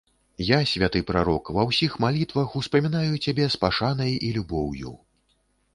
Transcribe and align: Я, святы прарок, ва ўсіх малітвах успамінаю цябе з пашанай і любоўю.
Я, 0.45 0.57
святы 0.69 1.01
прарок, 1.09 1.51
ва 1.57 1.65
ўсіх 1.73 1.97
малітвах 2.05 2.57
успамінаю 2.61 3.13
цябе 3.25 3.45
з 3.59 3.61
пашанай 3.67 4.13
і 4.31 4.33
любоўю. 4.41 4.99